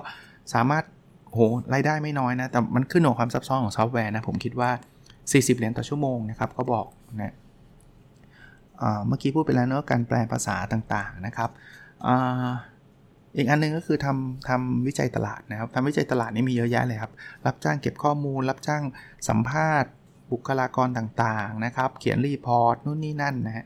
[0.53, 0.83] สามารถ
[1.31, 1.39] หา
[1.73, 4.69] รายได้ไม่น้อยนะ แต่มันขึ้นกับความซับซ้อนของซอฟต์แวร์นะ ผมคิดว่า
[5.13, 6.85] 40 เหรียญต่อชั่วโมงนะครับเขาบอก
[7.21, 7.33] นะ
[9.07, 11.49] เมื่อกี้พูดไปแล้วเนอะการแปลภาษาต่างๆนะครับ
[13.37, 17.11] อีกอันนึงก็คือทำทำวิจัยตลาดนะครับทำวิจัยตลาดนี่มีเยอะแยะเลยครับ
[17.45, 18.83] รับจ้างเก็บข้อมูล รับจ้าง
[19.29, 19.91] สัมภาษณ์
[20.31, 23.65] บุคลากรต่างๆนะครับ เขียน report นู่นนี่นั่นนะฮะ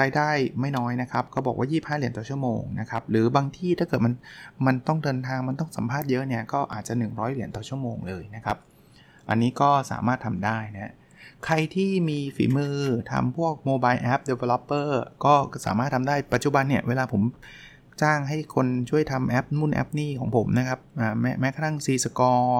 [0.00, 0.28] รายได้
[0.60, 4.14] ไม่น้อยนะครับเขาบอกว่า 25 เหรียญต่อชั่วโมงนะครับหรือบางที่ถ้าเกิดมัน
[4.66, 8.58] มันต้องเดินทางมันต้องสัมภาษณ์เยอะเนี่ยก็อาจจะ 100 เหรียญต่อชั่วโมงเลยนะครับ
[9.28, 10.92] อันนี้ก็สามารถทำได้นะ
[11.46, 12.76] ใครที่มีฝีมือ
[13.10, 15.34] ทำพวก mobile app developer ก็
[15.66, 17.22] สามารถทำได้ปัจจุบันเนี่ย เวลาผม
[18.02, 20.80] จ้างให้คนช่วยทำแอปนู่นแอปนี่ของผมนะครับ
[21.20, 22.52] แม้แม้กระทั่ง C Score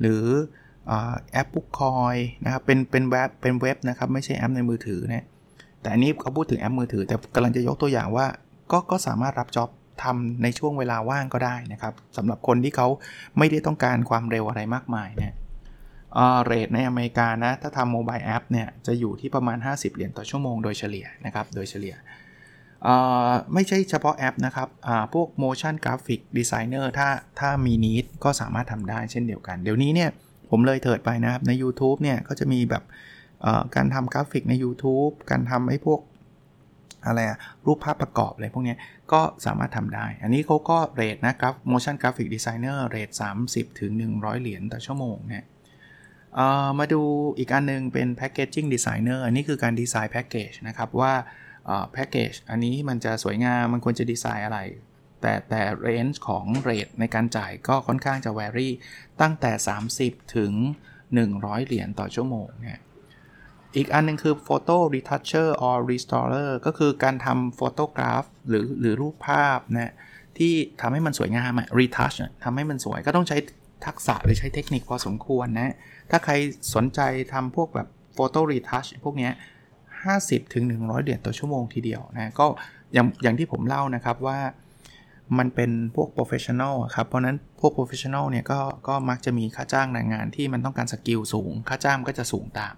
[0.00, 0.24] หรือ
[1.32, 5.26] แอปบุ๊กคอยนะครับเป็นเป็นเว็บเป็นเว็บนะครับไม่ใช่แอปในมือถือนะ
[5.80, 8.26] แต่อันนี้เขาพูดถึงแอปมือถือ แต่กำลังจะยกตัวอย่างว่า
[8.72, 9.68] ก็ก็สามารถรับ job
[10.02, 12.88] ทำในช่วงเวลาว่างก็ได้นะครับสำหรับคนที่เขา
[13.38, 15.34] ไม่ได้ต้องการความเร็วอะไรมากมายเนี่ย
[16.44, 21.94] rate ในอเมริกานะ ถ้าทำ mobile app เนี่ย จะอยู่ที่ประมาณ 50 เหรียญต่อชั่วโมงโดยเฉลี่ยนะครับ โดยเฉลี่ย
[23.54, 24.68] ไม่ใช่เฉพาะแอปนะครับ
[25.14, 27.08] พวก motion graphic designer ถ้า
[27.40, 30.10] ถ้ามีนิดก็สามารถทำได้เช่นเดียวกัน เดี๋ยวนี้เนี่ย
[30.50, 32.82] ผมเลยเถิดไปนะครับ ใน YouTube เนี่ย ก็จะมีแบบ
[33.76, 36.00] การทำกราฟิกใน YouTube การทำให้พวก
[37.06, 38.76] อะไรอะรูปภาพประกอบอะไรพวกนี้
[39.12, 43.10] ก็สามารถทำได้ อันนี้เขาก็เรทนะครับ motion graphic designer เรท
[43.44, 45.44] 30 ถึง 100 เหรียญต่อชั่วโมงเนี่ย
[46.78, 47.02] มาดู
[47.38, 51.12] อีกอันนึงเป็น packaging designer อันนี้คือการดีไซน์แพ็กเกจนะครับว่า
[51.92, 54.58] แพ็กเกจอันนี้มันจะสวยงามมันควรจะดีไซน์อะไร
[55.20, 58.72] แต่แต่เรนจ์ของเรทในการจ่ายก็ค่อนข้างจะแวรี่
[59.20, 59.52] ตั้งแต่
[59.94, 60.52] 30 ถึง
[61.08, 62.80] 100 เหรียญต่อชั่วโมงเนี่ย
[63.76, 69.92] อีกอันนึงคือ Photo Retoucher or Restorer ก็คือการทำโฟโตกราฟหรือหรือรูปภาพนะ
[70.38, 73.36] ที่ทำให้มันสวยงามอะ retouch ทำให้มันสวยก็ต้องใช้
[73.86, 75.74] ทักษะหรือใช้เทคนิคพอสมควรนะ
[76.10, 76.32] ถ้าใคร
[76.74, 77.00] สนใจ
[77.32, 79.30] ทำพวกแบบ Photo Retouch พวกนี้
[79.90, 82.46] 50ถึง100 เหรียญต่อชั่วโมงทีเดียวนะก็
[82.94, 84.38] อย่างอย่างที่ผมเล่านะครับว่า
[85.38, 92.74] มันเป็นพวก professional ครับ เพราะนั้นพวก professional เนี่ยก็ก็มักจะมีค่าจ้างในงานที่มันต้องการสกิลสูง ค่าจ้างก็จะสูงตาม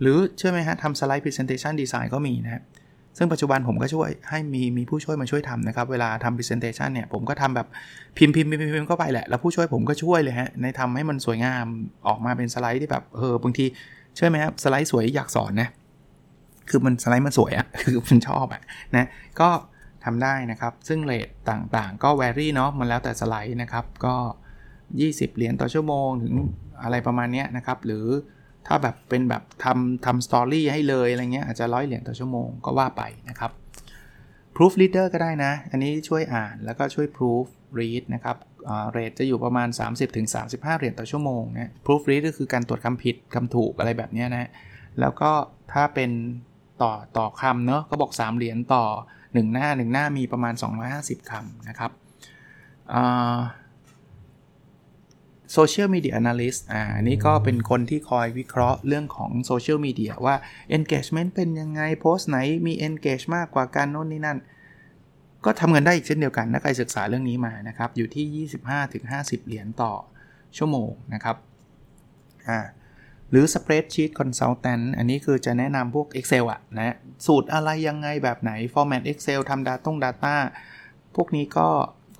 [0.00, 2.62] หรือเชื่อไหมฮะทำสไลด์ presentation design ก็มีนะ
[3.18, 7.66] ซึ่งปัจจุบันผมก็ช่วยให้มีมีผู้ช่วยมาช่วยทำนะครับ เวลาทำ presentation เนี่ย ผมก็ทำแบบ
[8.16, 11.66] พิมพ์พิมพ์พิมพ์พิมพ์เข้าไปแหละ แล้วผู้ช่วยผมก็ช่วยเลยฮะในทำให้มันสวยงาม
[12.08, 13.64] ออกมาเป็นสไลด์ที่แบบเออบางที
[14.16, 15.68] เชื่อไหมครับสไลด์สวยอยากสอนนะ
[16.70, 18.62] คือมันสไลด์มันสวยอะคือมันชอบอะ
[18.96, 19.06] นะ
[19.40, 19.48] ก็
[20.04, 24.14] ทำได้นะครับ ซึ่งเรทต่างๆ ก็แวรี่เนาะมันแล้วแต่สไลด์นะครับก็
[24.76, 26.34] 20 เหรียญต่อชั่วโมงถึง
[26.82, 28.06] อะไรประมาณนี้นะครับ หรือ
[28.66, 33.50] ถ้าแบบเป็นแบบทำทำสตอรี่ให้เลยอะไรเงี้ยอาจจะร้อยเหรียญต่อชั่วโมงก็ว่าไปนะครับ
[34.56, 37.46] proof reader ก็ได้นะ อันนี้ช่วยอ่านแล้วก็ช่วย proof
[37.78, 38.36] read นะครับ
[38.92, 39.68] rate จะอยู่ประมาณ
[40.22, 44.50] 30-35 เหรียญต่อชั่วโมงนะ proof read ก็คือการตรวจคำผิดคำถูกอะไรแบบนี้นะ
[45.00, 45.30] แล้วก็
[45.72, 46.10] ถ้าเป็น
[46.82, 48.84] ต่อต่อคำเนาะก็บอก 3 เหรียญต่อ
[49.20, 50.54] 1 หน้า 1 หน้ามีประมาณ
[50.92, 51.90] 250 คำนะครับ
[55.52, 60.36] social media analyst อันนี้ก็เป็นคนที่คอยวิเคราะห์เรื่องของโซเชียลมีเดียว่า
[60.76, 64.38] engagement เป็นยังไงโพสต์ไหนมี engage มากกว่ากันโน่นนี่นั่น
[65.44, 68.46] ก็ทำเงินได้อีกเช่นเดียวกันถ้าใครศึกษาเรื่องนี้มานะครับ อยู่ที่
[68.88, 69.92] 25-50 เหรียญต่อ
[70.56, 71.36] ชั่วโมงนะครับ
[72.48, 72.60] อ่า
[73.30, 80.34] หรือ Spreadsheet Consultant อันนี้คือจะแนะนำพวก Excel อะนะสูตรอะไรยังไงแบบไหน Format Excel ทำ Data Data
[81.16, 81.68] พวกนี้ก็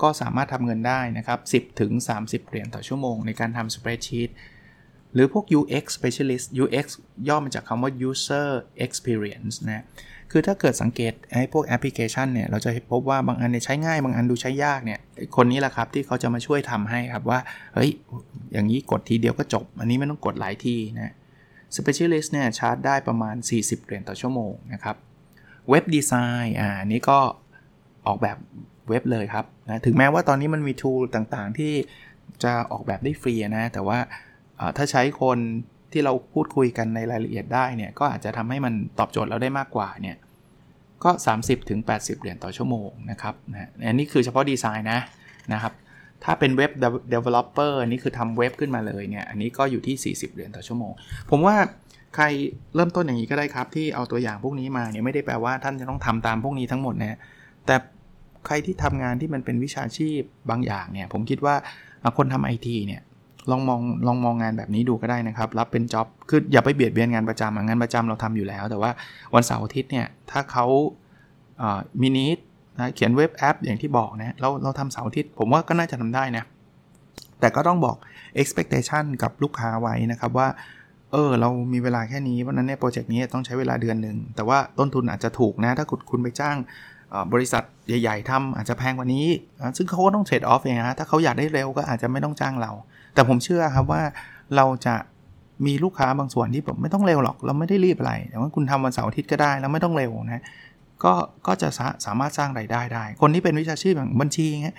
[0.02, 4.30] ก็สามารถทำเงินได้นะครับ 10ถึง30 เหรียญต่อชั่วโมงในการทำ Spreadsheet
[5.14, 6.86] หรือพวก UX Specialist UX
[7.28, 8.48] ย่อมาจากคำว่า User
[8.84, 9.84] Experience นะ
[10.30, 15.00] คือถ้าเกิดสังเกตไอ้พวกแอปพลิเคชันเนี่ย เราจะพบว่าบางอันใช้ง่าย บางอันดูใช้ยากเนี่ย
[15.36, 17.38] คนนี้แหละครับที่เขาจะมาช่วยทำให้ครับว่า
[17.74, 17.90] เฮ้ย
[18.52, 21.14] อย่างนี้กดทีเดียวก็จบ อันนี้ไม่ต้องกดหลายทีนะ
[21.76, 24.96] Specialist เนี่ยชาร์จได้ประมาณ 40 เหรียญต่อชั่วโมงนะครับ
[25.70, 26.12] เว็บดีไซ
[26.44, 27.18] น์ อ่า นี้ก็
[28.06, 28.38] ออกแบบ
[28.90, 31.72] เว็บเลยครับนะถึงแม้ว่าตอนนี้มันมีทูลต่างๆ ที่
[32.44, 33.98] จะออกแบบได้ฟรีนะแต่ว่า
[34.76, 35.38] ถ้าใช้คน
[35.92, 40.16] ที่เราพูดคุยกันในรายละเอียดได้เนี่ยก็อาจจะทำให้มันตอบโจทย์เราได้มากกว่าเนี่ย
[41.04, 41.80] ก็ 30-80ถึง
[42.20, 45.00] เหรียญต่อชั่วโมงนะครับนะอันนี้คือเฉพาะดีไซน์นะ
[45.52, 45.72] นะครับ
[46.24, 46.72] ถ้าเป็นเว็บ
[47.14, 50.92] developer นี่คือทำเว็บขึ้นมาเลยเนี่ย อันนี้ก็อยู่ที่ 40 เหรียญต่อชั่วโมง
[51.30, 51.56] ผมว่า
[52.16, 52.24] ใคร
[52.74, 57.18] เริ่มต้นอย่างนี้ก็ได้ครับ ที่เอาตัวอย่างพวกนี้มาเนี่ยไม่ได้แปลว่าท่านจะต้องทำตามพวกนี้ทั้งหมดนะ
[57.66, 57.76] แต่
[58.46, 61.54] ใครที่ทำงานที่มันเป็นวิชาชีพบางอย่างเนี่ย ผมคิดว่า
[62.16, 63.02] คนทำไอทีเนี่ย
[63.50, 68.90] ลองมองลองมองงานแบบนี้ดูก็ได้นะครับ รับเป็นจ็อบคืออย่าไปเบียดเบียนงานประจำงานประจำเราทำอยู่แล้ว แต่ว่า
[69.34, 70.66] วันเสาร์อาทิตย์เนี่ยถ้าเขา
[72.00, 72.38] มินิท
[72.78, 76.44] นะเขียนเว็บแอปอย่างที่บอกนะเราเราทำเสาร์อาทิตย์ผมว่าก็น่าจะทำได้นะ
[77.40, 77.96] แต่ก็ต้องบอก
[78.40, 80.48] expectation กับลูกค้าไว้นะครับว่า
[81.12, 86.56] เออเรามีเวลาแค่นี้เพราะนั้นเนี่ยโปรเจกต์นี้ต้องใช้เวลาเดือนหนึ่งแต่ว่าต้นทุนอาจจะถูกนะ ถ้าคุณคุณไปจ้าง
[87.32, 87.62] บริษัท
[88.02, 89.26] ใหญ่ ๆทำอาจจะแพงกว่านี้
[89.76, 92.72] ซึ่งเขาก็ต้องเทรดออฟเองนะ ถ้าเขาอยากได้เร็วก็อาจจะไม่ต้องจ้างเรา
[93.14, 94.02] แต่ผมเชื่อครับว่า
[94.56, 94.94] เราจะ
[95.66, 100.42] มีลูกค้าบางส่วนที่แบบไม่ต้องเร็วหรอก เราไม่ได้รีบอะไร แต่ว่าคุณทำวันเสาร์อาทิตย์ก็ได้ แล้วไม่ต้องเร็วนะ
[101.04, 101.12] ก็
[101.46, 104.76] ก็จะสาสามารถสร้างรายได้ได้ คนที่เป็นวิชาชีพอย่างบัญชีเงี้ย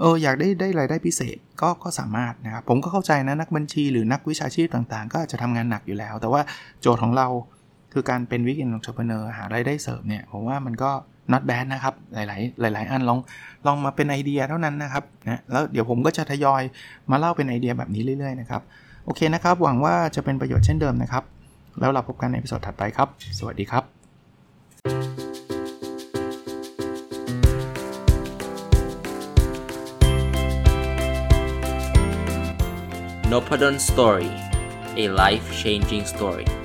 [0.00, 6.40] เอออยากได้ได้รายได้พิเศษก็ก็สามารถนะครับ ผมก็เข้าใจนะนักบัญชีหรือนักวิชาชีพต่างๆ ก็จะทำงานหนักอยู่แล้ว แต่ว่า
[6.80, 7.26] โจทย์ของเรา
[7.92, 10.90] คือการเป็น weekend entrepreneur หารายได้เสริมเนี่ยผมว่ามันก็
[11.32, 13.18] not bad นะครับ หลาย ๆ หลาย ๆ อันลอง
[13.66, 16.62] ลองมาเป็นไอเดียเท่านั้นนะครับนะแล้วเดี๋ยวผมก็จะทยอย
[17.10, 18.62] มาเล่าเป็นไอเดียแบบนี้เรื่อย ๆ นะครับ
[19.04, 21.24] โอเคนะครับ หวังว่าจะเป็นประโยชน์เช่นเดิมนะครับ
[21.80, 23.08] แล้วเราพบกันใน episode ถัดไปครับ
[23.38, 23.84] สวัสดีครับ
[33.30, 34.30] n o p a d o n Story
[35.02, 36.63] a life changing story